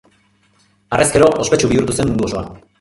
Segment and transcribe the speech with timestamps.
[0.97, 2.53] Harrezkero, ospetsu bihurtu zen mundu osoan.